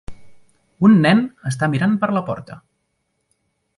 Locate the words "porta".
2.31-2.59